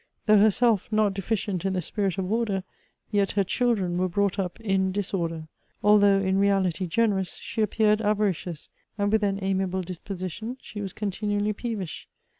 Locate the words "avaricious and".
8.01-9.11